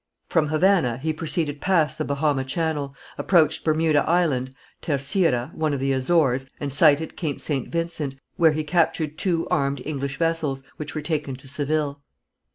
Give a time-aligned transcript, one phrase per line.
[0.29, 5.93] From Havana he proceeded past the Bahama channel, approached Bermuda Island, Terceira, one of the
[5.93, 7.67] Azores, and sighted Cape St.
[7.71, 12.01] Vincent, where he captured two armed English vessels, which were taken to Seville.